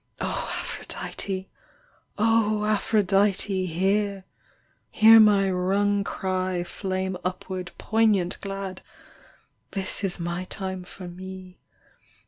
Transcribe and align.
O 0.19 0.51
Aphrodite! 0.59 1.47
Aphrodite, 2.17 3.67
hear! 3.67 4.25
Hear 4.89 5.19
my 5.19 5.47
wrung 5.47 6.03
cry 6.03 6.63
flame 6.63 7.15
upward 7.23 7.69
poignant 7.77 8.39
glad.... 8.41 8.81
This 9.73 10.03
is 10.03 10.19
my 10.19 10.45
time 10.45 10.85
for 10.85 11.07
me. 11.07 11.59